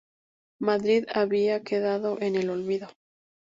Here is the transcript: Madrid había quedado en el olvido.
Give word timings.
Madrid 0.59 1.05
había 1.13 1.61
quedado 1.61 2.19
en 2.21 2.35
el 2.35 2.49
olvido. 2.49 2.87